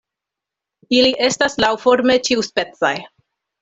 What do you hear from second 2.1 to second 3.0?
ĉiuspecaj.